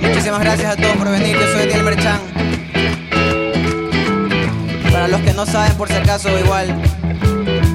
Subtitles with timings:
[0.00, 1.36] Muchísimas gracias a todos por venir.
[1.36, 2.18] Yo soy Diel Merchan.
[4.92, 6.74] Para los que no saben, por si acaso, igual,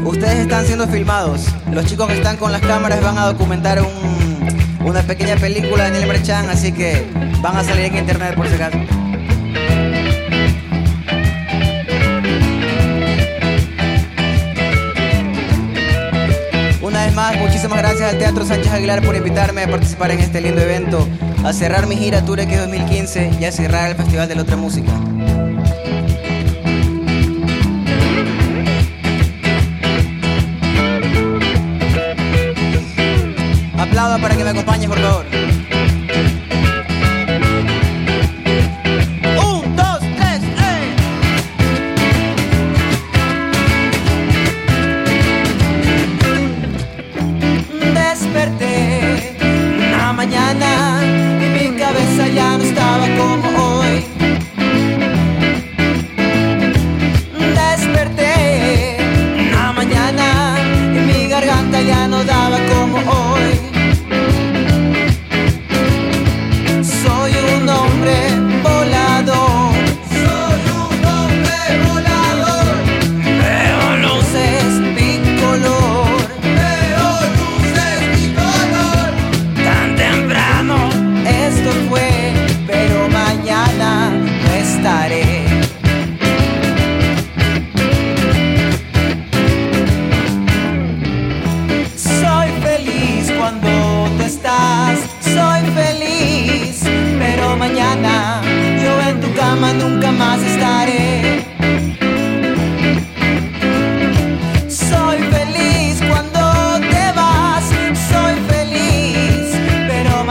[0.05, 1.48] ustedes están siendo filmados.
[1.71, 4.37] Los chicos que están con las cámaras van a documentar un-
[4.88, 7.06] una pequeña película de Daniel Merchan, así que
[7.42, 8.78] van a salir en internet por si acaso.
[16.81, 20.40] Una vez más, muchísimas gracias al Teatro Sánchez Aguilar por invitarme a participar en este
[20.40, 21.06] lindo evento,
[21.44, 24.94] a cerrar mi gira X 2015 y a cerrar el Festival de la Otra Música.
[33.90, 35.26] Aplauda para que me acompañes, por favor.
[39.45, 40.94] Un, dos, tres, ¡eh!
[47.94, 49.08] Desperté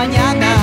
[0.07, 0.56] mañana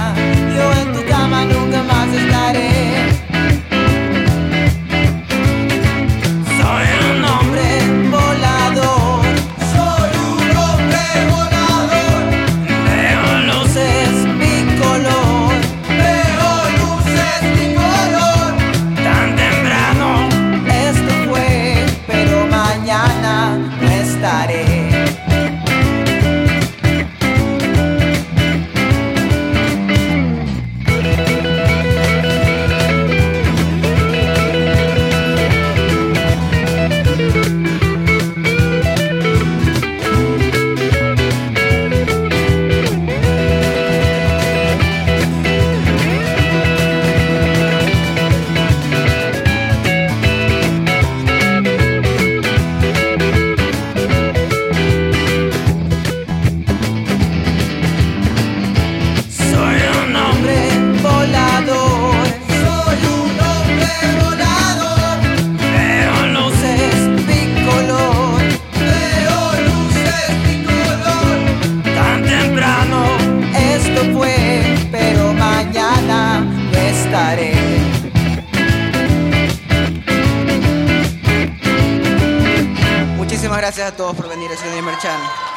[83.17, 85.52] Muchísimas gracias a todos por venir, soy Daniel Merchan.